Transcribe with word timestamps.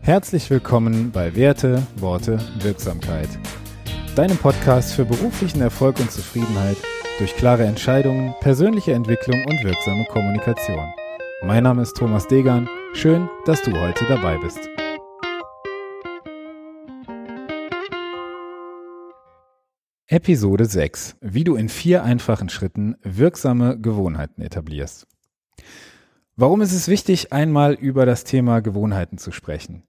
Herzlich 0.00 0.48
willkommen 0.50 1.10
bei 1.10 1.34
Werte, 1.36 1.86
Worte, 1.96 2.38
Wirksamkeit. 2.60 3.28
Deinem 4.16 4.38
Podcast 4.38 4.94
für 4.94 5.04
beruflichen 5.04 5.60
Erfolg 5.60 6.00
und 6.00 6.10
Zufriedenheit 6.10 6.76
durch 7.18 7.36
klare 7.36 7.64
Entscheidungen, 7.64 8.34
persönliche 8.40 8.92
Entwicklung 8.92 9.44
und 9.44 9.62
wirksame 9.64 10.04
Kommunikation. 10.06 10.92
Mein 11.42 11.64
Name 11.64 11.82
ist 11.82 11.94
Thomas 11.96 12.26
Degan. 12.26 12.68
Schön, 12.94 13.28
dass 13.44 13.62
du 13.62 13.72
heute 13.78 14.06
dabei 14.06 14.38
bist. 14.38 14.60
Episode 20.06 20.64
6. 20.64 21.16
Wie 21.20 21.44
du 21.44 21.54
in 21.56 21.68
vier 21.68 22.02
einfachen 22.02 22.48
Schritten 22.48 22.96
wirksame 23.02 23.78
Gewohnheiten 23.78 24.40
etablierst. 24.40 25.06
Warum 26.40 26.60
ist 26.60 26.72
es 26.72 26.86
wichtig, 26.86 27.32
einmal 27.32 27.74
über 27.74 28.06
das 28.06 28.22
Thema 28.22 28.60
Gewohnheiten 28.60 29.18
zu 29.18 29.32
sprechen? 29.32 29.82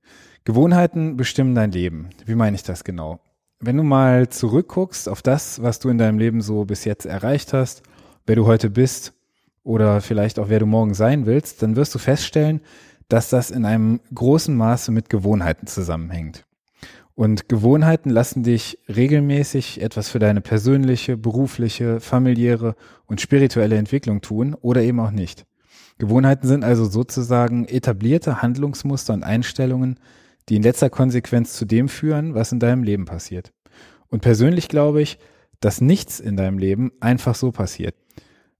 Gewohnheiten 0.45 1.15
bestimmen 1.15 1.53
dein 1.53 1.71
Leben. 1.71 2.09
Wie 2.25 2.33
meine 2.33 2.55
ich 2.55 2.63
das 2.63 2.83
genau? 2.83 3.19
Wenn 3.59 3.77
du 3.77 3.83
mal 3.83 4.29
zurückguckst 4.29 5.09
auf 5.09 5.21
das, 5.21 5.61
was 5.61 5.77
du 5.77 5.89
in 5.89 5.99
deinem 5.99 6.17
Leben 6.17 6.41
so 6.41 6.65
bis 6.65 6.85
jetzt 6.85 7.05
erreicht 7.05 7.53
hast, 7.53 7.83
wer 8.25 8.35
du 8.35 8.47
heute 8.47 8.71
bist 8.71 9.13
oder 9.61 10.01
vielleicht 10.01 10.39
auch 10.39 10.49
wer 10.49 10.57
du 10.57 10.65
morgen 10.65 10.95
sein 10.95 11.27
willst, 11.27 11.61
dann 11.61 11.75
wirst 11.75 11.93
du 11.93 11.99
feststellen, 11.99 12.61
dass 13.09 13.29
das 13.29 13.51
in 13.51 13.63
einem 13.63 13.99
großen 14.15 14.57
Maße 14.57 14.91
mit 14.91 15.11
Gewohnheiten 15.11 15.67
zusammenhängt. 15.67 16.47
Und 17.13 17.47
Gewohnheiten 17.47 18.09
lassen 18.09 18.41
dich 18.41 18.79
regelmäßig 18.87 19.81
etwas 19.81 20.09
für 20.09 20.17
deine 20.17 20.41
persönliche, 20.41 21.15
berufliche, 21.15 21.99
familiäre 21.99 22.75
und 23.05 23.21
spirituelle 23.21 23.77
Entwicklung 23.77 24.21
tun 24.21 24.55
oder 24.55 24.81
eben 24.81 24.99
auch 24.99 25.11
nicht. 25.11 25.45
Gewohnheiten 25.99 26.47
sind 26.47 26.63
also 26.63 26.85
sozusagen 26.85 27.65
etablierte 27.65 28.41
Handlungsmuster 28.41 29.13
und 29.13 29.23
Einstellungen, 29.23 29.99
die 30.47 30.55
in 30.55 30.63
letzter 30.63 30.89
Konsequenz 30.89 31.53
zu 31.53 31.65
dem 31.65 31.89
führen, 31.89 32.33
was 32.33 32.51
in 32.51 32.59
deinem 32.59 32.83
Leben 32.83 33.05
passiert. 33.05 33.51
Und 34.07 34.21
persönlich 34.21 34.69
glaube 34.69 35.01
ich, 35.01 35.19
dass 35.59 35.81
nichts 35.81 36.19
in 36.19 36.37
deinem 36.37 36.57
Leben 36.57 36.91
einfach 37.01 37.35
so 37.35 37.51
passiert. 37.51 37.95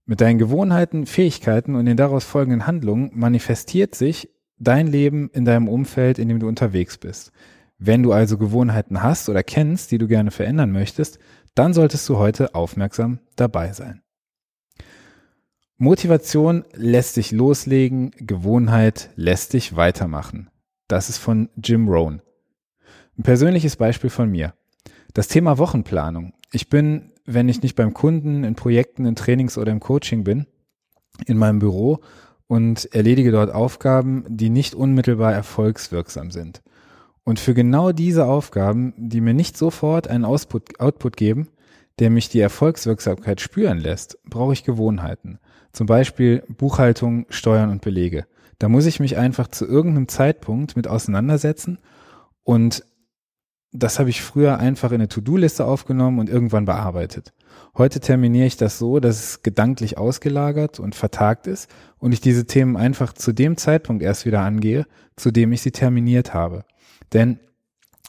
Mit 0.04 0.20
deinen 0.20 0.38
Gewohnheiten, 0.38 1.06
Fähigkeiten 1.06 1.74
und 1.74 1.86
den 1.86 1.96
daraus 1.96 2.24
folgenden 2.24 2.66
Handlungen 2.66 3.10
manifestiert 3.14 3.94
sich 3.94 4.28
dein 4.58 4.86
Leben 4.86 5.30
in 5.32 5.44
deinem 5.44 5.68
Umfeld, 5.68 6.18
in 6.18 6.28
dem 6.28 6.40
du 6.40 6.46
unterwegs 6.46 6.98
bist. 6.98 7.32
Wenn 7.78 8.02
du 8.02 8.12
also 8.12 8.36
Gewohnheiten 8.36 9.02
hast 9.02 9.30
oder 9.30 9.42
kennst, 9.42 9.90
die 9.90 9.98
du 9.98 10.06
gerne 10.06 10.30
verändern 10.30 10.70
möchtest, 10.70 11.18
dann 11.54 11.72
solltest 11.72 12.06
du 12.08 12.18
heute 12.18 12.54
aufmerksam 12.54 13.20
dabei 13.36 13.72
sein. 13.72 14.02
Motivation 15.82 16.66
lässt 16.74 17.16
dich 17.16 17.32
loslegen, 17.32 18.10
Gewohnheit 18.18 19.08
lässt 19.16 19.54
dich 19.54 19.76
weitermachen. 19.76 20.50
Das 20.88 21.08
ist 21.08 21.16
von 21.16 21.48
Jim 21.56 21.88
Rohn. 21.88 22.20
Ein 23.16 23.22
persönliches 23.22 23.76
Beispiel 23.76 24.10
von 24.10 24.30
mir. 24.30 24.52
Das 25.14 25.26
Thema 25.26 25.56
Wochenplanung. 25.56 26.34
Ich 26.52 26.68
bin, 26.68 27.12
wenn 27.24 27.48
ich 27.48 27.62
nicht 27.62 27.76
beim 27.76 27.94
Kunden, 27.94 28.44
in 28.44 28.56
Projekten, 28.56 29.06
in 29.06 29.16
Trainings 29.16 29.56
oder 29.56 29.72
im 29.72 29.80
Coaching 29.80 30.22
bin, 30.22 30.46
in 31.24 31.38
meinem 31.38 31.60
Büro 31.60 32.00
und 32.46 32.94
erledige 32.94 33.32
dort 33.32 33.50
Aufgaben, 33.50 34.26
die 34.28 34.50
nicht 34.50 34.74
unmittelbar 34.74 35.32
erfolgswirksam 35.32 36.30
sind. 36.30 36.60
Und 37.24 37.40
für 37.40 37.54
genau 37.54 37.92
diese 37.92 38.26
Aufgaben, 38.26 38.92
die 38.98 39.22
mir 39.22 39.32
nicht 39.32 39.56
sofort 39.56 40.08
einen 40.08 40.26
Output, 40.26 40.78
Output 40.78 41.16
geben, 41.16 41.48
der 42.00 42.10
mich 42.10 42.28
die 42.28 42.40
Erfolgswirksamkeit 42.40 43.40
spüren 43.40 43.78
lässt, 43.78 44.18
brauche 44.24 44.52
ich 44.52 44.64
Gewohnheiten. 44.64 45.38
Zum 45.72 45.86
Beispiel 45.86 46.42
Buchhaltung, 46.48 47.26
Steuern 47.28 47.70
und 47.70 47.82
Belege. 47.82 48.26
Da 48.58 48.68
muss 48.68 48.86
ich 48.86 49.00
mich 49.00 49.16
einfach 49.16 49.48
zu 49.48 49.66
irgendeinem 49.66 50.08
Zeitpunkt 50.08 50.76
mit 50.76 50.88
auseinandersetzen 50.88 51.78
und 52.42 52.84
das 53.72 54.00
habe 54.00 54.10
ich 54.10 54.22
früher 54.22 54.58
einfach 54.58 54.90
in 54.90 54.96
eine 54.96 55.08
To-Do-Liste 55.08 55.64
aufgenommen 55.64 56.18
und 56.18 56.28
irgendwann 56.28 56.64
bearbeitet. 56.64 57.32
Heute 57.76 58.00
terminiere 58.00 58.46
ich 58.46 58.56
das 58.56 58.78
so, 58.78 58.98
dass 58.98 59.20
es 59.20 59.42
gedanklich 59.42 59.96
ausgelagert 59.96 60.80
und 60.80 60.96
vertagt 60.96 61.46
ist 61.46 61.70
und 61.98 62.12
ich 62.12 62.20
diese 62.20 62.46
Themen 62.46 62.76
einfach 62.76 63.12
zu 63.12 63.32
dem 63.32 63.56
Zeitpunkt 63.56 64.02
erst 64.02 64.26
wieder 64.26 64.40
angehe, 64.40 64.86
zu 65.14 65.30
dem 65.30 65.52
ich 65.52 65.62
sie 65.62 65.70
terminiert 65.70 66.34
habe. 66.34 66.64
Denn 67.12 67.38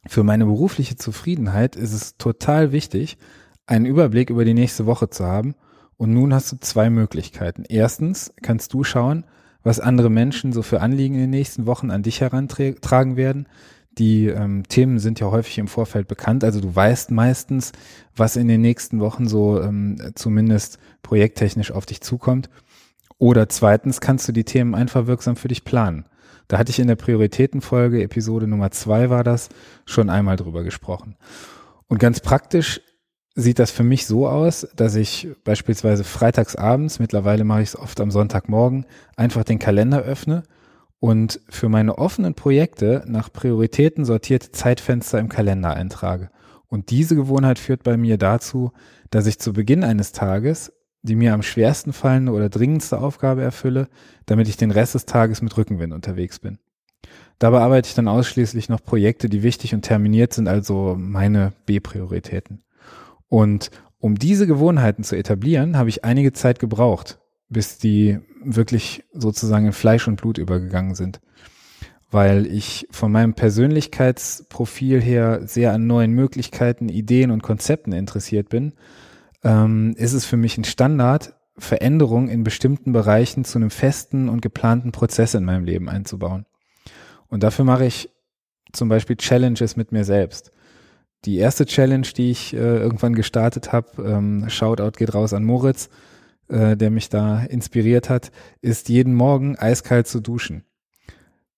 für 0.07 0.23
meine 0.23 0.45
berufliche 0.45 0.95
Zufriedenheit 0.95 1.75
ist 1.75 1.93
es 1.93 2.17
total 2.17 2.71
wichtig, 2.71 3.17
einen 3.67 3.85
Überblick 3.85 4.29
über 4.29 4.45
die 4.45 4.53
nächste 4.53 4.85
Woche 4.85 5.09
zu 5.09 5.25
haben. 5.25 5.55
Und 5.97 6.13
nun 6.13 6.33
hast 6.33 6.51
du 6.51 6.59
zwei 6.59 6.89
Möglichkeiten. 6.89 7.63
Erstens 7.67 8.33
kannst 8.41 8.73
du 8.73 8.83
schauen, 8.83 9.25
was 9.63 9.79
andere 9.79 10.09
Menschen 10.09 10.53
so 10.53 10.63
für 10.63 10.81
Anliegen 10.81 11.15
in 11.15 11.21
den 11.21 11.29
nächsten 11.29 11.65
Wochen 11.65 11.91
an 11.91 12.03
dich 12.03 12.21
herantragen 12.21 13.15
werden. 13.15 13.47
Die 13.97 14.27
ähm, 14.27 14.63
Themen 14.67 14.99
sind 14.99 15.19
ja 15.19 15.29
häufig 15.29 15.57
im 15.57 15.67
Vorfeld 15.67 16.07
bekannt, 16.07 16.43
also 16.43 16.61
du 16.61 16.73
weißt 16.73 17.11
meistens, 17.11 17.73
was 18.15 18.37
in 18.37 18.47
den 18.47 18.61
nächsten 18.61 19.01
Wochen 19.01 19.27
so 19.27 19.61
ähm, 19.61 20.13
zumindest 20.15 20.79
projekttechnisch 21.03 21.71
auf 21.71 21.85
dich 21.85 22.01
zukommt. 22.01 22.49
Oder 23.17 23.49
zweitens 23.49 23.99
kannst 24.01 24.27
du 24.27 24.31
die 24.31 24.45
Themen 24.45 24.73
einfach 24.73 25.07
wirksam 25.07 25.35
für 25.35 25.49
dich 25.49 25.65
planen. 25.65 26.05
Da 26.47 26.57
hatte 26.57 26.71
ich 26.71 26.79
in 26.79 26.87
der 26.87 26.95
Prioritätenfolge, 26.95 28.01
Episode 28.01 28.47
Nummer 28.47 28.71
zwei 28.71 29.09
war 29.09 29.23
das, 29.23 29.49
schon 29.85 30.09
einmal 30.09 30.37
drüber 30.37 30.63
gesprochen. 30.63 31.15
Und 31.87 31.99
ganz 31.99 32.21
praktisch 32.21 32.81
sieht 33.35 33.59
das 33.59 33.71
für 33.71 33.83
mich 33.83 34.05
so 34.05 34.27
aus, 34.27 34.67
dass 34.75 34.95
ich 34.95 35.29
beispielsweise 35.43 36.03
freitags 36.03 36.55
abends, 36.55 36.99
mittlerweile 36.99 37.43
mache 37.43 37.61
ich 37.61 37.69
es 37.69 37.79
oft 37.79 37.99
am 38.01 38.11
Sonntagmorgen, 38.11 38.85
einfach 39.15 39.43
den 39.43 39.59
Kalender 39.59 40.01
öffne 40.01 40.43
und 40.99 41.39
für 41.49 41.69
meine 41.69 41.97
offenen 41.97 42.33
Projekte 42.33 43.03
nach 43.07 43.31
Prioritäten 43.31 44.05
sortierte 44.05 44.51
Zeitfenster 44.51 45.19
im 45.19 45.29
Kalender 45.29 45.73
eintrage. 45.73 46.29
Und 46.67 46.89
diese 46.89 47.15
Gewohnheit 47.15 47.59
führt 47.59 47.83
bei 47.83 47.97
mir 47.97 48.17
dazu, 48.17 48.71
dass 49.09 49.25
ich 49.27 49.39
zu 49.39 49.53
Beginn 49.53 49.83
eines 49.83 50.11
Tages 50.11 50.71
die 51.03 51.15
mir 51.15 51.33
am 51.33 51.41
schwersten 51.41 51.93
fallende 51.93 52.31
oder 52.31 52.49
dringendste 52.49 52.99
Aufgabe 52.99 53.41
erfülle, 53.41 53.87
damit 54.25 54.47
ich 54.47 54.57
den 54.57 54.71
Rest 54.71 54.95
des 54.95 55.05
Tages 55.05 55.41
mit 55.41 55.55
Rückenwind 55.57 55.93
unterwegs 55.93 56.39
bin. 56.39 56.59
Dabei 57.39 57.59
arbeite 57.61 57.87
ich 57.87 57.95
dann 57.95 58.07
ausschließlich 58.07 58.69
noch 58.69 58.83
Projekte, 58.83 59.27
die 59.27 59.41
wichtig 59.41 59.73
und 59.73 59.81
terminiert 59.81 60.33
sind, 60.33 60.47
also 60.47 60.95
meine 60.97 61.53
B-Prioritäten. 61.65 62.61
Und 63.31 63.71
um 63.99 64.15
diese 64.15 64.45
Gewohnheiten 64.45 65.05
zu 65.05 65.15
etablieren, 65.15 65.77
habe 65.77 65.87
ich 65.87 66.03
einige 66.03 66.33
Zeit 66.33 66.59
gebraucht, 66.59 67.17
bis 67.47 67.77
die 67.77 68.19
wirklich 68.43 69.05
sozusagen 69.13 69.67
in 69.67 69.71
Fleisch 69.71 70.05
und 70.05 70.19
Blut 70.19 70.37
übergegangen 70.37 70.95
sind. 70.95 71.21
Weil 72.09 72.45
ich 72.45 72.89
von 72.91 73.09
meinem 73.09 73.33
Persönlichkeitsprofil 73.33 75.01
her 75.01 75.47
sehr 75.47 75.71
an 75.71 75.87
neuen 75.87 76.11
Möglichkeiten, 76.11 76.89
Ideen 76.89 77.31
und 77.31 77.41
Konzepten 77.41 77.93
interessiert 77.93 78.49
bin 78.49 78.73
ähm, 79.43 79.93
ist 79.95 80.11
es 80.11 80.25
für 80.25 80.35
mich 80.35 80.57
ein 80.57 80.65
Standard, 80.65 81.33
Veränderungen 81.57 82.27
in 82.27 82.43
bestimmten 82.43 82.91
Bereichen 82.91 83.45
zu 83.45 83.59
einem 83.59 83.69
festen 83.69 84.27
und 84.27 84.41
geplanten 84.41 84.91
Prozess 84.91 85.35
in 85.35 85.45
meinem 85.45 85.63
Leben 85.63 85.87
einzubauen. 85.87 86.45
Und 87.29 87.43
dafür 87.43 87.63
mache 87.63 87.85
ich 87.85 88.09
zum 88.73 88.89
Beispiel 88.89 89.15
Challenges 89.15 89.77
mit 89.77 89.93
mir 89.93 90.03
selbst. 90.03 90.51
Die 91.25 91.37
erste 91.37 91.65
Challenge, 91.65 92.07
die 92.15 92.31
ich 92.31 92.53
äh, 92.53 92.57
irgendwann 92.57 93.13
gestartet 93.13 93.71
habe, 93.71 94.03
ähm, 94.03 94.49
Shoutout 94.49 94.97
geht 94.97 95.13
raus 95.13 95.33
an 95.33 95.43
Moritz, 95.43 95.89
äh, 96.47 96.75
der 96.75 96.89
mich 96.89 97.09
da 97.09 97.41
inspiriert 97.43 98.09
hat, 98.09 98.31
ist 98.61 98.89
jeden 98.89 99.13
Morgen 99.13 99.55
eiskalt 99.57 100.07
zu 100.07 100.19
duschen. 100.19 100.63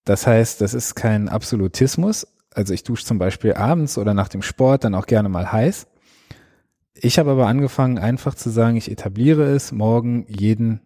Das 0.05 0.27
heißt, 0.27 0.59
das 0.59 0.73
ist 0.73 0.95
kein 0.95 1.29
Absolutismus. 1.29 2.27
Also 2.53 2.73
ich 2.73 2.83
dusche 2.83 3.05
zum 3.05 3.19
Beispiel 3.19 3.53
abends 3.53 3.97
oder 3.97 4.13
nach 4.13 4.27
dem 4.27 4.41
Sport 4.41 4.83
dann 4.83 4.95
auch 4.95 5.05
gerne 5.05 5.29
mal 5.29 5.51
heiß. 5.51 5.87
Ich 6.93 7.17
habe 7.17 7.31
aber 7.31 7.47
angefangen, 7.47 7.97
einfach 7.97 8.35
zu 8.35 8.49
sagen, 8.49 8.77
ich 8.77 8.91
etabliere 8.91 9.43
es, 9.45 9.71
morgen 9.71 10.25
jeden 10.27 10.81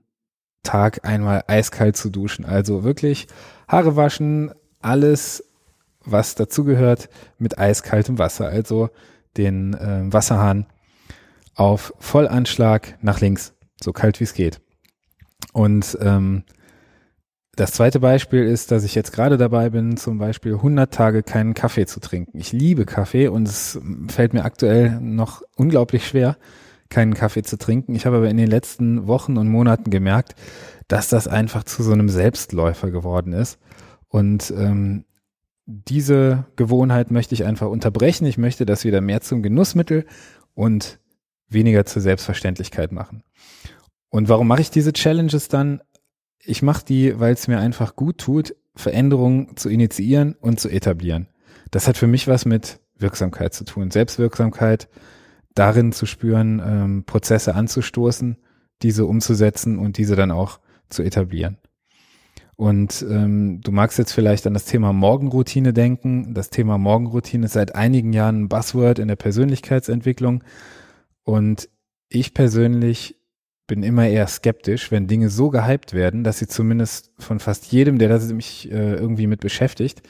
Tag 0.64 1.06
einmal 1.06 1.44
eiskalt 1.48 1.98
zu 1.98 2.10
duschen. 2.10 2.46
Also 2.46 2.84
wirklich 2.84 3.28
Haare 3.68 3.96
waschen, 3.96 4.52
alles, 4.80 5.47
was 6.12 6.36
dazugehört, 6.36 7.10
mit 7.38 7.58
eiskaltem 7.58 8.18
Wasser. 8.18 8.48
Also 8.48 8.90
den 9.38 9.74
äh, 9.74 10.12
Wasserhahn 10.12 10.66
auf 11.56 11.94
Vollanschlag 12.00 12.98
nach 13.02 13.20
links, 13.22 13.54
so 13.82 13.94
kalt 13.94 14.20
wie 14.20 14.26
es 14.26 14.34
geht. 14.34 14.62
Und 15.54 15.98
ähm, 16.02 16.44
das 17.56 17.72
zweite 17.72 18.00
Beispiel 18.00 18.44
ist, 18.44 18.70
dass 18.70 18.84
ich 18.84 18.94
jetzt 18.94 19.12
gerade 19.12 19.38
dabei 19.38 19.72
bin, 19.72 19.98
zum 19.98 20.20
Beispiel 20.20 20.54
100 20.54 20.94
Tage 20.94 21.24
keinen 21.24 21.56
Kaffee 21.56 21.88
zu 21.88 22.00
trinken. 22.00 22.38
Ich 22.38 22.52
liebe 22.52 22.86
Kaffee 22.86 23.28
und 23.30 23.48
es 23.48 23.80
fällt 24.10 24.34
mir 24.34 24.46
aktuell 24.46 25.00
noch 25.02 25.42
unglaublich 25.56 26.08
schwer, 26.08 26.38
keinen 26.90 27.16
Kaffee 27.16 27.42
zu 27.42 27.58
trinken. 27.58 27.96
Ich 27.96 28.06
habe 28.06 28.18
aber 28.18 28.30
in 28.30 28.38
den 28.38 28.50
letzten 28.50 29.08
Wochen 29.08 29.38
und 29.38 29.50
Monaten 29.50 29.90
gemerkt, 29.90 30.36
dass 30.88 31.10
das 31.10 31.28
einfach 31.28 31.64
zu 31.64 31.82
so 31.82 31.94
einem 31.94 32.10
Selbstläufer 32.10 32.92
geworden 32.92 33.34
ist. 33.34 33.58
Und 34.08 34.54
ähm, 34.56 35.04
diese 35.68 36.46
Gewohnheit 36.56 37.12
möchte 37.12 37.36
ich 37.36 37.46
einfach 37.46 37.68
unterbrechen. 37.68 38.26
Ich 38.26 38.38
möchte 38.38 38.66
das 38.66 38.84
wieder 38.84 39.02
mehr 39.02 39.22
zum 39.22 39.44
Genussmittel 39.44 40.06
und 40.54 41.00
weniger 41.50 41.86
zur 41.86 42.02
Selbstverständlichkeit 42.02 42.92
machen. 42.92 43.24
Und 44.10 44.30
warum 44.30 44.48
mache 44.48 44.62
ich 44.62 44.72
diese 44.72 44.94
Challenges 44.94 45.50
dann? 45.50 45.82
ich 46.48 46.62
mache 46.62 46.86
die, 46.86 47.20
weil 47.20 47.34
es 47.34 47.48
mir 47.48 47.60
einfach 47.60 47.96
gut 47.96 48.20
tut, 48.20 48.56
Veränderungen 48.76 49.58
zu 49.58 49.70
initiieren 49.70 50.36
und 50.40 50.60
zu 50.60 50.70
etablieren. 50.70 51.28
Das 51.72 51.88
hat 51.88 51.98
für 51.98 52.08
mich 52.08 52.28
was 52.28 52.46
mit 52.46 52.80
Wirksamkeit 52.98 53.54
zu 53.54 53.66
tun. 53.66 53.92
Selbstwirksamkeit 53.92 54.88
darin 55.54 55.92
zu 55.92 56.06
spüren, 56.06 56.62
ähm, 56.66 57.04
Prozesse 57.06 57.54
anzustoßen, 57.54 58.38
diese 58.82 59.06
umzusetzen 59.06 59.78
und 59.78 59.98
diese 59.98 60.16
dann 60.16 60.32
auch 60.32 60.60
zu 60.90 61.04
etablieren. 61.04 61.58
Und 62.58 63.06
ähm, 63.08 63.62
du 63.62 63.72
magst 63.72 64.00
jetzt 64.00 64.14
vielleicht 64.14 64.48
an 64.48 64.56
das 64.56 64.66
Thema 64.66 64.92
Morgenroutine 64.92 65.74
denken. 65.74 66.34
Das 66.34 66.50
Thema 66.50 66.80
Morgenroutine 66.80 67.46
ist 67.46 67.54
seit 67.54 67.76
einigen 67.76 68.14
Jahren 68.14 68.44
ein 68.44 68.50
Buzzword 68.50 68.98
in 68.98 69.08
der 69.08 69.16
Persönlichkeitsentwicklung. 69.16 70.44
Und 71.24 71.70
ich 72.10 72.34
persönlich 72.34 73.16
bin 73.68 73.84
immer 73.84 74.08
eher 74.08 74.26
skeptisch, 74.28 74.92
wenn 74.92 75.08
Dinge 75.08 75.30
so 75.30 75.50
gehypt 75.50 75.94
werden, 75.94 76.24
dass 76.24 76.40
sie 76.40 76.48
zumindest 76.48 77.12
von 77.20 77.40
fast 77.40 77.72
jedem, 77.72 78.00
der 78.00 78.10
das 78.10 78.32
mich 78.34 78.72
äh, 78.72 78.96
irgendwie 78.96 79.28
mit 79.28 79.42
beschäftigt, 79.42 80.02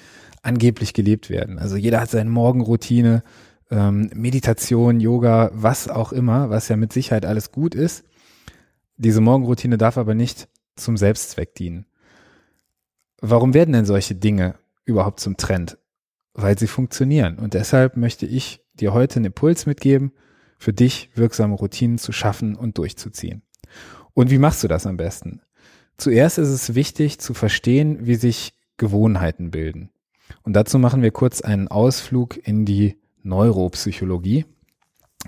angeblich 0.41 0.93
gelebt 0.93 1.29
werden. 1.29 1.59
Also 1.59 1.75
jeder 1.75 1.99
hat 1.99 2.11
seine 2.11 2.29
Morgenroutine, 2.29 3.23
ähm, 3.71 4.09
Meditation, 4.13 5.01
Yoga, 5.01 5.51
was 5.53 5.89
auch 5.89 6.13
immer, 6.13 6.49
was 6.49 6.69
ja 6.69 6.77
mit 6.77 6.93
Sicherheit 6.93 7.25
alles 7.25 7.51
gut 7.51 7.75
ist. 7.75 8.05
Diese 8.95 9.19
Morgenroutine 9.19 9.77
darf 9.77 9.97
aber 9.97 10.15
nicht 10.15 10.47
zum 10.77 10.95
Selbstzweck 10.95 11.53
dienen. 11.55 11.87
Warum 13.21 13.53
werden 13.53 13.73
denn 13.73 13.85
solche 13.85 14.15
Dinge 14.15 14.55
überhaupt 14.85 15.19
zum 15.19 15.37
Trend? 15.37 15.77
Weil 16.33 16.57
sie 16.57 16.67
funktionieren. 16.67 17.39
Und 17.39 17.53
deshalb 17.53 17.97
möchte 17.97 18.25
ich 18.25 18.61
dir 18.75 18.93
heute 18.93 19.17
einen 19.17 19.25
Impuls 19.25 19.65
mitgeben, 19.65 20.11
für 20.59 20.73
dich 20.73 21.09
wirksame 21.15 21.55
Routinen 21.55 21.97
zu 21.97 22.11
schaffen 22.11 22.55
und 22.55 22.77
durchzuziehen. 22.77 23.41
Und 24.13 24.29
wie 24.29 24.37
machst 24.37 24.63
du 24.63 24.67
das 24.67 24.85
am 24.85 24.97
besten? 24.97 25.41
Zuerst 25.97 26.37
ist 26.37 26.49
es 26.49 26.75
wichtig 26.75 27.19
zu 27.19 27.33
verstehen, 27.33 28.05
wie 28.05 28.15
sich 28.15 28.53
Gewohnheiten 28.77 29.49
bilden. 29.51 29.89
Und 30.43 30.53
dazu 30.53 30.77
machen 30.77 31.01
wir 31.01 31.11
kurz 31.11 31.41
einen 31.41 31.67
Ausflug 31.67 32.37
in 32.47 32.65
die 32.65 32.97
Neuropsychologie. 33.23 34.45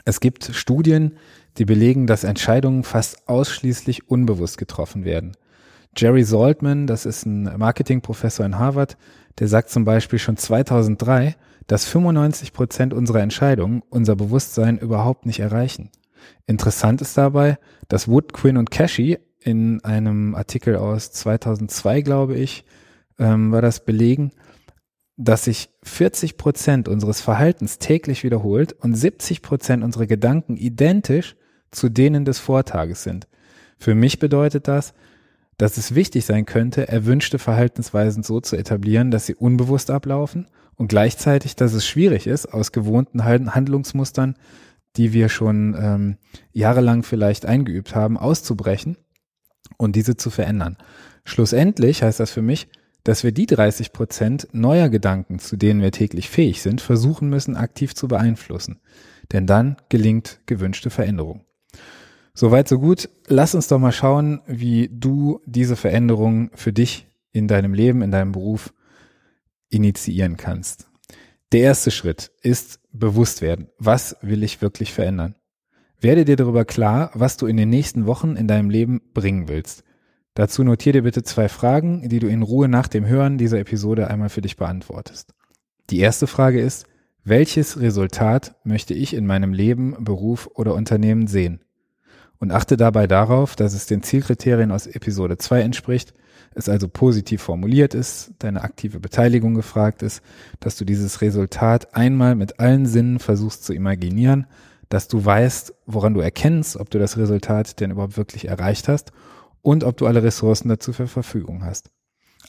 Es 0.06 0.20
gibt 0.20 0.52
Studien, 0.54 1.18
die 1.58 1.66
belegen, 1.66 2.08
dass 2.08 2.24
Entscheidungen 2.24 2.84
fast 2.84 3.28
ausschließlich 3.28 4.10
unbewusst 4.10 4.58
getroffen 4.58 5.06
werden. 5.06 5.36
Jerry 6.00 6.24
Saltman, 6.24 6.88
das 6.88 7.06
ist 7.06 7.26
ein 7.26 7.44
Marketingprofessor 7.58 8.46
in 8.46 8.58
Harvard, 8.58 8.98
der 9.38 9.50
sagt 9.50 9.70
zum 9.70 9.84
Beispiel 9.84 10.18
schon 10.18 10.38
2003, 10.38 11.36
dass 11.68 11.84
95 11.86 12.54
Prozent 12.54 12.94
unserer 12.94 13.20
Entscheidungen 13.20 13.84
unser 13.90 14.16
Bewusstsein 14.16 14.78
überhaupt 14.78 15.26
nicht 15.26 15.42
erreichen. 15.42 15.90
Interessant 16.48 17.02
ist 17.02 17.18
dabei, 17.18 17.58
dass 17.90 18.08
Wood, 18.08 18.32
Quinn 18.32 18.56
und 18.56 18.72
Cashy 18.72 19.20
in 19.42 19.84
einem 19.84 20.36
Artikel 20.36 20.78
aus 20.78 21.12
2002, 21.12 22.02
glaube 22.02 22.36
ich, 22.36 22.64
ähm, 23.18 23.52
war 23.52 23.62
das 23.62 23.84
belegen, 23.84 24.32
dass 25.18 25.44
sich 25.44 25.70
40 25.84 26.38
Prozent 26.38 26.88
unseres 26.88 27.20
Verhaltens 27.20 27.78
täglich 27.78 28.24
wiederholt 28.24 28.72
und 28.72 28.96
70 28.96 29.42
Prozent 29.42 29.84
unserer 29.84 30.08
Gedanken 30.08 30.56
identisch 30.56 31.36
zu 31.72 31.90
denen 31.90 32.24
des 32.24 32.40
Vortages 32.40 33.04
sind. 33.04 33.28
Für 33.78 33.96
mich 33.96 34.20
bedeutet 34.20 34.70
das, 34.70 34.94
dass 35.60 35.78
es 35.78 35.94
wichtig 35.94 36.26
sein 36.26 36.46
könnte, 36.46 36.88
erwünschte 36.88 37.38
Verhaltensweisen 37.38 38.24
so 38.24 38.40
zu 38.40 38.56
etablieren, 38.56 39.12
dass 39.12 39.26
sie 39.26 39.36
unbewusst 39.36 39.92
ablaufen 39.92 40.48
und 40.76 40.88
gleichzeitig, 40.88 41.58
dass 41.58 41.74
es 41.74 41.86
schwierig 41.86 42.28
ist, 42.28 42.46
aus 42.46 42.72
gewohnten 42.72 43.26
Handlungsmustern, 43.26 44.36
die 44.96 45.12
wir 45.12 45.28
schon 45.28 45.76
ähm, 45.78 46.18
jahrelang 46.54 47.04
vielleicht 47.04 47.46
eingeübt 47.46 47.94
haben, 47.94 48.18
auszubrechen 48.18 48.96
und 49.78 49.98
diese 49.98 50.16
zu 50.16 50.30
verändern. 50.30 50.78
Schlussendlich 51.26 52.04
heißt 52.04 52.22
das 52.22 52.32
für 52.32 52.42
mich, 52.42 52.70
dass 53.04 53.26
wir 53.26 53.34
die 53.34 53.46
30 53.46 53.92
Prozent 53.92 54.48
neuer 54.54 54.88
Gedanken, 54.88 55.40
zu 55.40 55.58
denen 55.58 55.82
wir 55.82 55.92
täglich 55.92 56.30
fähig 56.30 56.62
sind, 56.62 56.80
versuchen 56.80 57.30
müssen, 57.30 57.58
aktiv 57.58 57.96
zu 57.96 58.08
beeinflussen. 58.08 58.80
Denn 59.34 59.46
dann 59.46 59.76
gelingt 59.90 60.40
gewünschte 60.46 60.90
Veränderung. 60.90 61.44
Soweit, 62.40 62.70
so 62.70 62.80
gut. 62.80 63.10
Lass 63.28 63.54
uns 63.54 63.68
doch 63.68 63.80
mal 63.80 63.92
schauen, 63.92 64.40
wie 64.48 64.90
du 64.90 65.42
diese 65.46 65.76
Veränderung 65.76 66.52
für 66.54 66.72
dich 66.72 67.06
in 67.34 67.50
deinem 67.50 67.74
Leben, 67.74 68.02
in 68.02 68.12
deinem 68.12 68.32
Beruf 68.32 68.74
initiieren 69.68 70.38
kannst. 70.38 70.88
Der 71.52 71.60
erste 71.60 71.92
Schritt 71.92 72.32
ist 72.42 72.80
bewusst 72.94 73.42
werden. 73.42 73.68
Was 73.78 74.16
will 74.22 74.42
ich 74.42 74.62
wirklich 74.62 74.94
verändern? 74.94 75.36
Werde 76.00 76.24
dir 76.24 76.38
darüber 76.38 76.64
klar, 76.64 77.12
was 77.14 77.36
du 77.36 77.46
in 77.46 77.58
den 77.58 77.68
nächsten 77.68 78.06
Wochen 78.06 78.38
in 78.38 78.48
deinem 78.48 78.70
Leben 78.70 79.02
bringen 79.14 79.50
willst. 79.50 79.84
Dazu 80.34 80.64
notiere 80.64 81.00
dir 81.00 81.04
bitte 81.04 81.24
zwei 81.24 81.50
Fragen, 81.50 82.08
die 82.08 82.20
du 82.20 82.30
in 82.30 82.42
Ruhe 82.42 82.70
nach 82.70 82.88
dem 82.88 83.06
Hören 83.06 83.38
dieser 83.38 83.60
Episode 83.60 84.08
einmal 84.08 84.30
für 84.30 84.40
dich 84.40 84.56
beantwortest. 84.56 85.34
Die 85.90 86.00
erste 86.00 86.26
Frage 86.26 86.62
ist, 86.62 86.86
welches 87.26 87.82
Resultat 87.82 88.56
möchte 88.64 88.94
ich 88.94 89.14
in 89.14 89.28
meinem 89.28 89.52
Leben, 89.52 89.98
Beruf 90.00 90.50
oder 90.56 90.74
Unternehmen 90.74 91.28
sehen? 91.28 91.66
Und 92.40 92.52
achte 92.52 92.78
dabei 92.78 93.08
darauf, 93.08 93.56
dass 93.56 93.74
es 93.74 93.86
den 93.86 94.02
Zielkriterien 94.02 94.72
aus 94.72 94.88
Episode 94.88 95.38
2 95.38 95.62
entspricht, 95.62 96.14
es 96.56 96.70
also 96.70 96.88
positiv 96.88 97.42
formuliert 97.42 97.94
ist, 97.94 98.32
deine 98.40 98.64
aktive 98.64 99.00
Beteiligung 99.00 99.54
gefragt 99.54 100.02
ist, 100.02 100.22
dass 100.60 100.78
du 100.78 100.86
dieses 100.86 101.22
Resultat 101.22 101.96
einmal 101.96 102.36
mit 102.36 102.60
allen 102.60 102.86
Sinnen 102.86 103.20
versuchst 103.20 103.64
zu 103.66 103.74
imaginieren, 103.74 104.48
dass 104.90 105.08
du 105.08 105.24
weißt, 105.24 105.74
woran 105.86 106.16
du 106.16 106.22
erkennst, 106.22 106.78
ob 106.78 106.90
du 106.90 106.98
das 106.98 107.18
Resultat 107.18 107.80
denn 107.80 107.92
überhaupt 107.92 108.18
wirklich 108.18 108.46
erreicht 108.48 108.88
hast 108.88 109.12
und 109.62 109.84
ob 109.84 109.98
du 109.98 110.08
alle 110.08 110.24
Ressourcen 110.24 110.70
dazu 110.70 110.92
zur 110.92 111.08
Verfügung 111.08 111.64
hast. 111.64 111.92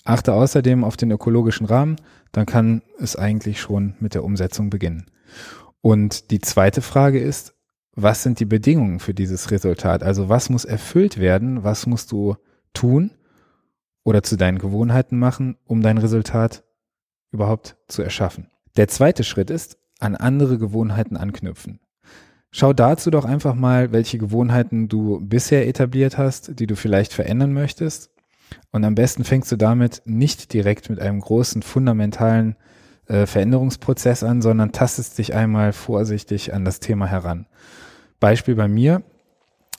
Achte 0.04 0.32
außerdem 0.32 0.82
auf 0.82 0.96
den 0.96 1.10
ökologischen 1.10 1.66
Rahmen, 1.66 1.96
dann 2.32 2.46
kann 2.46 2.82
es 2.98 3.16
eigentlich 3.16 3.60
schon 3.60 3.94
mit 4.00 4.14
der 4.14 4.24
Umsetzung 4.24 4.70
beginnen. 4.70 5.06
Und 5.82 6.30
die 6.30 6.40
zweite 6.40 6.80
Frage 6.80 7.20
ist, 7.20 7.54
was 8.02 8.22
sind 8.22 8.40
die 8.40 8.44
Bedingungen 8.44 9.00
für 9.00 9.14
dieses 9.14 9.50
Resultat? 9.50 10.02
Also 10.02 10.28
was 10.28 10.50
muss 10.50 10.64
erfüllt 10.64 11.18
werden? 11.18 11.64
Was 11.64 11.86
musst 11.86 12.12
du 12.12 12.36
tun 12.72 13.12
oder 14.04 14.22
zu 14.22 14.36
deinen 14.36 14.58
Gewohnheiten 14.58 15.18
machen, 15.18 15.56
um 15.64 15.82
dein 15.82 15.98
Resultat 15.98 16.64
überhaupt 17.32 17.76
zu 17.88 18.02
erschaffen? 18.02 18.48
Der 18.76 18.88
zweite 18.88 19.24
Schritt 19.24 19.50
ist, 19.50 19.78
an 19.98 20.16
andere 20.16 20.58
Gewohnheiten 20.58 21.16
anknüpfen. 21.16 21.80
Schau 22.50 22.72
dazu 22.72 23.10
doch 23.10 23.24
einfach 23.24 23.54
mal, 23.54 23.92
welche 23.92 24.18
Gewohnheiten 24.18 24.88
du 24.88 25.20
bisher 25.20 25.68
etabliert 25.68 26.18
hast, 26.18 26.58
die 26.58 26.66
du 26.66 26.74
vielleicht 26.74 27.12
verändern 27.12 27.52
möchtest. 27.52 28.10
Und 28.72 28.84
am 28.84 28.96
besten 28.96 29.22
fängst 29.22 29.52
du 29.52 29.56
damit 29.56 30.02
nicht 30.04 30.52
direkt 30.52 30.90
mit 30.90 30.98
einem 31.00 31.20
großen 31.20 31.62
fundamentalen 31.62 32.56
äh, 33.06 33.26
Veränderungsprozess 33.26 34.24
an, 34.24 34.42
sondern 34.42 34.72
tastest 34.72 35.18
dich 35.18 35.34
einmal 35.34 35.72
vorsichtig 35.72 36.52
an 36.52 36.64
das 36.64 36.80
Thema 36.80 37.06
heran. 37.06 37.46
Beispiel 38.20 38.54
bei 38.54 38.68
mir 38.68 39.02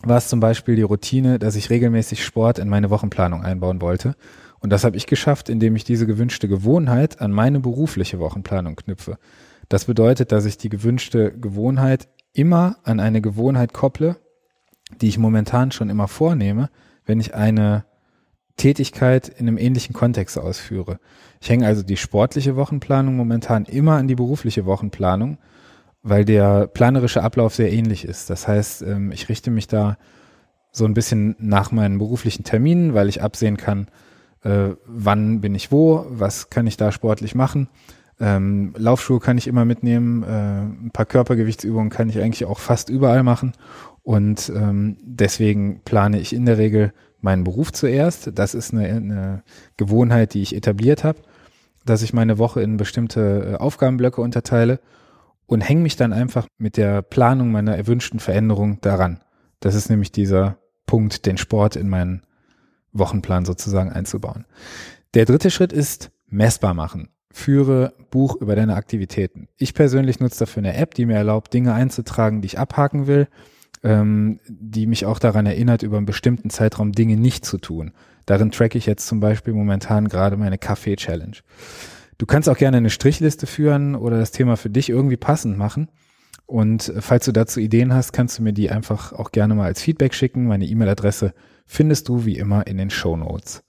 war 0.03 0.17
es 0.17 0.27
zum 0.27 0.39
Beispiel 0.39 0.75
die 0.75 0.81
Routine, 0.81 1.39
dass 1.39 1.55
ich 1.55 1.69
regelmäßig 1.69 2.23
Sport 2.23 2.59
in 2.59 2.67
meine 2.67 2.89
Wochenplanung 2.89 3.43
einbauen 3.43 3.81
wollte. 3.81 4.15
Und 4.59 4.71
das 4.71 4.83
habe 4.83 4.97
ich 4.97 5.07
geschafft, 5.07 5.49
indem 5.49 5.75
ich 5.75 5.83
diese 5.83 6.07
gewünschte 6.07 6.47
Gewohnheit 6.47 7.21
an 7.21 7.31
meine 7.31 7.59
berufliche 7.59 8.19
Wochenplanung 8.19 8.75
knüpfe. 8.75 9.17
Das 9.69 9.85
bedeutet, 9.85 10.31
dass 10.31 10.45
ich 10.45 10.57
die 10.57 10.69
gewünschte 10.69 11.31
Gewohnheit 11.31 12.09
immer 12.33 12.77
an 12.83 12.99
eine 12.99 13.21
Gewohnheit 13.21 13.73
kopple, 13.73 14.17
die 15.01 15.07
ich 15.07 15.17
momentan 15.17 15.71
schon 15.71 15.89
immer 15.89 16.07
vornehme, 16.07 16.69
wenn 17.05 17.19
ich 17.19 17.35
eine 17.35 17.85
Tätigkeit 18.57 19.29
in 19.29 19.47
einem 19.47 19.57
ähnlichen 19.57 19.93
Kontext 19.93 20.37
ausführe. 20.37 20.99
Ich 21.39 21.49
hänge 21.49 21.65
also 21.65 21.83
die 21.83 21.97
sportliche 21.97 22.55
Wochenplanung 22.55 23.15
momentan 23.15 23.65
immer 23.65 23.97
an 23.97 24.07
die 24.07 24.15
berufliche 24.15 24.65
Wochenplanung 24.65 25.37
weil 26.03 26.25
der 26.25 26.67
planerische 26.67 27.23
Ablauf 27.23 27.55
sehr 27.55 27.71
ähnlich 27.71 28.05
ist. 28.05 28.29
Das 28.29 28.47
heißt, 28.47 28.81
ähm, 28.83 29.11
ich 29.11 29.29
richte 29.29 29.51
mich 29.51 29.67
da 29.67 29.97
so 30.71 30.85
ein 30.85 30.93
bisschen 30.93 31.35
nach 31.39 31.71
meinen 31.71 31.97
beruflichen 31.97 32.43
Terminen, 32.43 32.93
weil 32.93 33.09
ich 33.09 33.21
absehen 33.21 33.57
kann, 33.57 33.87
äh, 34.43 34.69
wann 34.85 35.41
bin 35.41 35.53
ich 35.53 35.71
wo, 35.71 36.05
was 36.09 36.49
kann 36.49 36.65
ich 36.65 36.77
da 36.77 36.91
sportlich 36.91 37.35
machen. 37.35 37.67
Ähm, 38.19 38.73
Laufschuhe 38.77 39.19
kann 39.19 39.37
ich 39.37 39.47
immer 39.47 39.65
mitnehmen, 39.65 40.23
äh, 40.23 40.61
ein 40.85 40.91
paar 40.93 41.05
Körpergewichtsübungen 41.05 41.89
kann 41.89 42.09
ich 42.09 42.19
eigentlich 42.19 42.45
auch 42.45 42.59
fast 42.59 42.89
überall 42.89 43.23
machen. 43.23 43.53
Und 44.03 44.51
ähm, 44.55 44.97
deswegen 45.01 45.81
plane 45.83 46.19
ich 46.19 46.33
in 46.33 46.45
der 46.45 46.57
Regel 46.57 46.93
meinen 47.19 47.43
Beruf 47.43 47.71
zuerst. 47.71 48.31
Das 48.33 48.53
ist 48.53 48.73
eine, 48.73 48.85
eine 48.85 49.43
Gewohnheit, 49.77 50.33
die 50.33 50.41
ich 50.41 50.55
etabliert 50.55 51.03
habe, 51.03 51.19
dass 51.85 52.01
ich 52.01 52.13
meine 52.13 52.37
Woche 52.37 52.61
in 52.61 52.77
bestimmte 52.77 53.53
äh, 53.53 53.55
Aufgabenblöcke 53.57 54.21
unterteile 54.21 54.79
und 55.51 55.59
hänge 55.59 55.81
mich 55.81 55.97
dann 55.97 56.13
einfach 56.13 56.47
mit 56.57 56.77
der 56.77 57.01
Planung 57.01 57.51
meiner 57.51 57.75
erwünschten 57.75 58.21
Veränderung 58.21 58.79
daran. 58.79 59.19
Das 59.59 59.75
ist 59.75 59.89
nämlich 59.89 60.13
dieser 60.13 60.59
Punkt, 60.85 61.25
den 61.25 61.37
Sport 61.37 61.75
in 61.75 61.89
meinen 61.89 62.21
Wochenplan 62.93 63.43
sozusagen 63.43 63.91
einzubauen. 63.91 64.45
Der 65.13 65.25
dritte 65.25 65.51
Schritt 65.51 65.73
ist 65.73 66.09
messbar 66.25 66.73
machen. 66.73 67.09
Führe 67.33 67.93
Buch 68.11 68.37
über 68.37 68.55
deine 68.55 68.75
Aktivitäten. 68.75 69.49
Ich 69.57 69.73
persönlich 69.73 70.21
nutze 70.21 70.39
dafür 70.39 70.61
eine 70.61 70.77
App, 70.77 70.93
die 70.93 71.05
mir 71.05 71.17
erlaubt, 71.17 71.53
Dinge 71.53 71.73
einzutragen, 71.73 72.41
die 72.41 72.45
ich 72.45 72.57
abhaken 72.57 73.07
will. 73.07 73.27
ähm, 73.83 74.39
die 74.47 74.85
mich 74.85 75.05
auch 75.05 75.19
daran 75.19 75.45
erinnert, 75.45 75.83
über 75.83 75.97
einen 75.97 76.05
bestimmten 76.05 76.49
Zeitraum 76.49 76.91
Dinge 76.91 77.17
nicht 77.17 77.45
zu 77.45 77.57
tun. 77.57 77.93
Darin 78.25 78.51
tracke 78.51 78.77
ich 78.77 78.85
jetzt 78.85 79.07
zum 79.07 79.19
Beispiel 79.19 79.53
momentan 79.53 80.07
gerade 80.07 80.37
meine 80.37 80.57
Kaffee-Challenge. 80.57 81.37
Du 82.21 82.27
kannst 82.27 82.47
auch 82.49 82.57
gerne 82.57 82.77
eine 82.77 82.91
Strichliste 82.91 83.47
führen 83.47 83.95
oder 83.95 84.19
das 84.19 84.29
Thema 84.29 84.55
für 84.55 84.69
dich 84.69 84.89
irgendwie 84.91 85.17
passend 85.17 85.57
machen. 85.57 85.89
Und 86.45 86.89
äh, 86.89 87.01
falls 87.01 87.25
du 87.25 87.31
dazu 87.31 87.59
Ideen 87.59 87.95
hast, 87.95 88.11
kannst 88.13 88.37
du 88.37 88.43
mir 88.43 88.53
die 88.53 88.69
einfach 88.69 89.11
auch 89.11 89.31
gerne 89.31 89.55
mal 89.55 89.65
als 89.65 89.81
Feedback 89.81 90.13
schicken. 90.13 90.45
Meine 90.45 90.65
E-Mail-Adresse 90.67 91.33
findest 91.65 92.09
du 92.09 92.23
wie 92.23 92.37
immer 92.37 92.67
in 92.67 92.77
den 92.77 92.91
Show 92.91 93.17
Notes. 93.17 93.63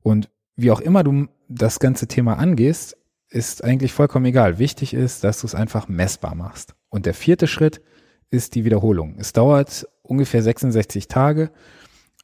Und 0.00 0.30
wie 0.54 0.70
auch 0.70 0.78
immer 0.78 1.02
du 1.02 1.26
das 1.48 1.80
ganze 1.80 2.06
Thema 2.06 2.38
angehst, 2.38 2.96
ist 3.30 3.64
eigentlich 3.64 3.92
vollkommen 3.92 4.26
egal. 4.26 4.60
Wichtig 4.60 4.94
ist, 4.94 5.24
dass 5.24 5.40
du 5.40 5.48
es 5.48 5.56
einfach 5.56 5.88
messbar 5.88 6.36
machst. 6.36 6.76
Und 6.88 7.04
der 7.04 7.14
vierte 7.14 7.48
Schritt 7.48 7.82
ist 8.30 8.54
die 8.54 8.64
Wiederholung. 8.64 9.16
Es 9.18 9.32
dauert 9.32 9.88
ungefähr 10.02 10.44
66 10.44 11.08
Tage, 11.08 11.50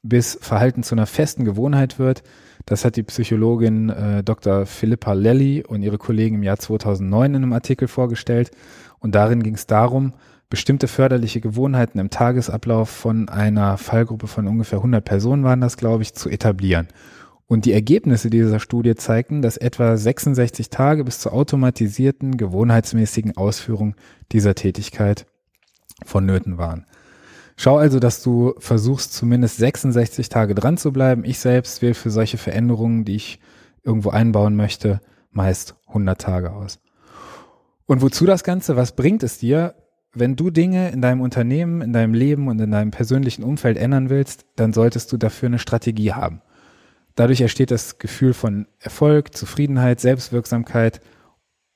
bis 0.03 0.39
Verhalten 0.41 0.83
zu 0.83 0.95
einer 0.95 1.07
festen 1.07 1.45
Gewohnheit 1.45 1.99
wird. 1.99 2.23
Das 2.67 2.85
hat 2.85 2.97
die 2.97 3.03
Psychologin 3.03 3.89
äh, 3.89 4.23
Dr. 4.23 4.67
Philippa 4.67 5.13
Lelly 5.13 5.65
und 5.67 5.83
ihre 5.83 5.99
Kollegen 5.99 6.37
im 6.37 6.43
Jahr 6.43 6.59
2009 6.59 7.31
in 7.31 7.37
einem 7.37 7.53
Artikel 7.53 7.89
vorgestellt. 7.89 8.51
Und 8.99 9.15
darin 9.15 9.43
ging 9.43 9.55
es 9.55 9.67
darum, 9.67 10.13
bestimmte 10.51 10.89
förderliche 10.89 11.41
Gewohnheiten 11.41 11.99
im 11.99 12.11
Tagesablauf 12.11 12.89
von 12.89 13.29
einer 13.29 13.77
Fallgruppe 13.77 14.27
von 14.27 14.47
ungefähr 14.47 14.79
100 14.79 15.05
Personen 15.05 15.45
waren 15.45 15.61
das, 15.61 15.77
glaube 15.77 16.03
ich, 16.03 16.15
zu 16.15 16.29
etablieren. 16.29 16.89
Und 17.47 17.65
die 17.65 17.73
Ergebnisse 17.73 18.29
dieser 18.29 18.61
Studie 18.61 18.95
zeigten, 18.95 19.41
dass 19.41 19.57
etwa 19.57 19.97
66 19.97 20.69
Tage 20.69 21.05
bis 21.05 21.19
zur 21.19 21.33
automatisierten, 21.33 22.37
gewohnheitsmäßigen 22.37 23.39
Ausführung 23.39 23.95
dieser 24.33 24.55
Tätigkeit 24.55 25.27
vonnöten 26.05 26.59
waren. 26.59 26.85
Schau 27.61 27.77
also, 27.77 27.99
dass 27.99 28.23
du 28.23 28.55
versuchst, 28.59 29.13
zumindest 29.13 29.57
66 29.57 30.29
Tage 30.29 30.55
dran 30.55 30.77
zu 30.77 30.93
bleiben. 30.93 31.25
Ich 31.25 31.41
selbst 31.41 31.83
wähle 31.83 31.95
für 31.95 32.11
solche 32.11 32.39
Veränderungen, 32.39 33.05
die 33.05 33.17
ich 33.17 33.41
irgendwo 33.83 34.11
einbauen 34.11 34.55
möchte, 34.55 35.01
meist 35.33 35.75
100 35.89 36.21
Tage 36.21 36.53
aus. 36.53 36.79
Und 37.87 38.01
wozu 38.01 38.27
das 38.27 38.45
Ganze? 38.45 38.77
Was 38.77 38.95
bringt 38.95 39.25
es 39.25 39.39
dir? 39.39 39.75
Wenn 40.15 40.37
du 40.37 40.51
Dinge 40.51 40.91
in 40.91 41.03
deinem 41.03 41.21
Unternehmen, 41.21 41.83
in 41.83 41.93
deinem 41.93 42.15
Leben 42.15 42.47
und 42.47 42.61
in 42.61 42.71
deinem 42.71 42.93
persönlichen 42.93 43.43
Umfeld 43.43 43.77
ändern 43.77 44.09
willst, 44.09 44.47
dann 44.55 44.73
solltest 44.73 45.11
du 45.11 45.17
dafür 45.17 45.49
eine 45.49 45.59
Strategie 45.59 46.13
haben. 46.13 46.43
Dadurch 47.17 47.41
entsteht 47.41 47.73
das 47.73 47.99
Gefühl 47.99 48.35
von 48.35 48.69
Erfolg, 48.79 49.35
Zufriedenheit, 49.35 49.99
Selbstwirksamkeit. 49.99 51.01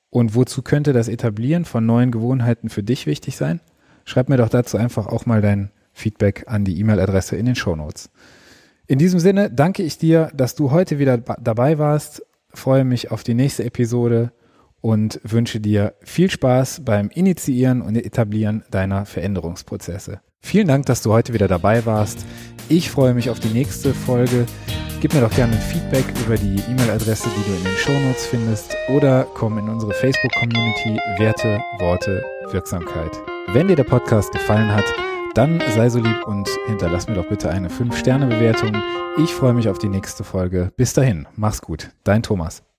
Und 0.09 0.33
wozu 0.33 0.61
könnte 0.61 0.93
das 0.93 1.09
Etablieren 1.09 1.65
von 1.65 1.85
neuen 1.85 2.11
Gewohnheiten 2.11 2.69
für 2.69 2.83
dich 2.83 3.05
wichtig 3.05 3.35
sein? 3.35 3.59
Schreib 4.05 4.29
mir 4.29 4.37
doch 4.37 4.49
dazu 4.49 4.77
einfach 4.77 5.07
auch 5.07 5.25
mal 5.25 5.41
dein 5.41 5.71
Feedback 5.93 6.45
an 6.47 6.65
die 6.65 6.79
E-Mail-Adresse 6.79 7.35
in 7.35 7.45
den 7.45 7.55
Show 7.55 7.75
Notes. 7.75 8.09
In 8.87 8.99
diesem 8.99 9.19
Sinne 9.19 9.49
danke 9.49 9.83
ich 9.83 9.97
dir, 9.97 10.29
dass 10.33 10.55
du 10.55 10.71
heute 10.71 10.99
wieder 10.99 11.17
dabei 11.17 11.77
warst. 11.77 12.23
Freue 12.53 12.83
mich 12.83 13.11
auf 13.11 13.23
die 13.23 13.33
nächste 13.33 13.63
Episode 13.63 14.31
und 14.81 15.21
wünsche 15.23 15.59
dir 15.59 15.93
viel 16.03 16.29
Spaß 16.29 16.81
beim 16.83 17.09
Initiieren 17.09 17.81
und 17.81 17.95
Etablieren 17.95 18.63
deiner 18.69 19.05
Veränderungsprozesse. 19.05 20.19
Vielen 20.41 20.67
Dank, 20.67 20.85
dass 20.87 21.01
du 21.01 21.13
heute 21.13 21.33
wieder 21.33 21.47
dabei 21.47 21.85
warst. 21.85 22.25
Ich 22.67 22.91
freue 22.91 23.13
mich 23.13 23.29
auf 23.29 23.39
die 23.39 23.47
nächste 23.47 23.93
Folge. 23.93 24.45
Gib 24.99 25.13
mir 25.13 25.21
doch 25.21 25.33
gerne 25.33 25.53
ein 25.53 25.61
Feedback 25.61 26.05
über 26.25 26.35
die 26.35 26.61
E-Mail-Adresse, 26.69 27.29
die 27.29 27.49
du 27.49 27.57
in 27.57 27.63
den 27.63 27.77
Shownotes 27.77 28.25
findest 28.25 28.75
oder 28.89 29.25
komm 29.33 29.57
in 29.57 29.69
unsere 29.69 29.93
Facebook-Community 29.93 30.99
Werte, 31.17 31.61
Worte, 31.79 32.23
Wirksamkeit. 32.51 33.32
Wenn 33.47 33.67
dir 33.67 33.75
der 33.75 33.83
Podcast 33.83 34.31
gefallen 34.31 34.73
hat, 34.73 34.85
dann 35.35 35.61
sei 35.75 35.89
so 35.89 35.99
lieb 35.99 36.25
und 36.25 36.49
hinterlass 36.65 37.07
mir 37.07 37.15
doch 37.15 37.27
bitte 37.27 37.49
eine 37.49 37.69
5-Sterne-Bewertung. 37.69 38.71
Ich 39.17 39.33
freue 39.33 39.53
mich 39.53 39.69
auf 39.69 39.77
die 39.77 39.89
nächste 39.89 40.23
Folge. 40.23 40.71
Bis 40.75 40.93
dahin, 40.93 41.27
mach's 41.35 41.61
gut. 41.61 41.91
Dein 42.03 42.23
Thomas. 42.23 42.63